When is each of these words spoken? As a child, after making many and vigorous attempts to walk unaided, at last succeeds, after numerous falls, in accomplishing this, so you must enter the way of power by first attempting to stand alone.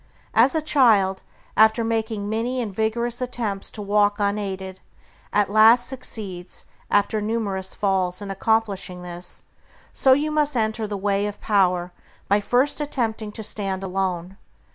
As 0.33 0.55
a 0.55 0.63
child, 0.63 1.21
after 1.55 1.83
making 1.83 2.27
many 2.27 2.59
and 2.59 2.73
vigorous 2.73 3.21
attempts 3.21 3.69
to 3.69 3.83
walk 3.83 4.15
unaided, 4.17 4.79
at 5.31 5.47
last 5.47 5.87
succeeds, 5.87 6.65
after 6.89 7.21
numerous 7.21 7.75
falls, 7.75 8.19
in 8.19 8.31
accomplishing 8.31 9.03
this, 9.03 9.43
so 9.93 10.13
you 10.13 10.31
must 10.31 10.57
enter 10.57 10.87
the 10.87 10.97
way 10.97 11.27
of 11.27 11.39
power 11.39 11.91
by 12.27 12.39
first 12.39 12.81
attempting 12.81 13.31
to 13.33 13.43
stand 13.43 13.83
alone. 13.83 14.37